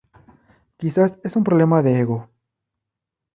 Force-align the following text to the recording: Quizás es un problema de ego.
Quizás 0.77 1.19
es 1.23 1.35
un 1.35 1.43
problema 1.43 1.83
de 1.83 1.99
ego. 1.99 2.27